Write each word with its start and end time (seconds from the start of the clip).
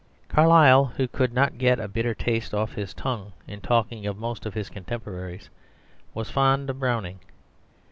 Carlyle, 0.29 0.85
who 0.97 1.07
could 1.07 1.31
not 1.31 1.59
get 1.59 1.79
a 1.79 1.87
bitter 1.87 2.15
taste 2.15 2.55
off 2.55 2.73
his 2.73 2.91
tongue 2.95 3.33
in 3.47 3.61
talking 3.61 4.07
of 4.07 4.17
most 4.17 4.47
of 4.47 4.55
his 4.55 4.67
contemporaries, 4.67 5.51
was 6.15 6.31
fond 6.31 6.71
of 6.71 6.79
Browning. 6.79 7.19